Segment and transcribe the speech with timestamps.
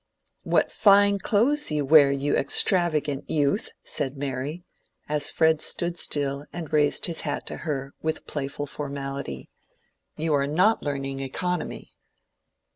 [0.41, 4.63] "What fine clothes you wear, you extravagant youth!" said Mary,
[5.07, 9.51] as Fred stood still and raised his hat to her with playful formality.
[10.17, 11.91] "You are not learning economy."